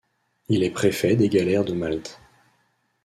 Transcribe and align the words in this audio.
Il 0.49 0.63
est 0.63 0.71
préfet 0.71 1.15
des 1.15 1.29
galères 1.29 1.63
de 1.63 1.73
Malte. 1.73 2.19